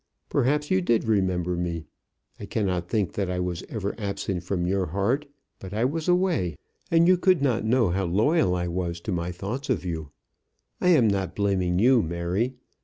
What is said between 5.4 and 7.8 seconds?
but I was away, and you could not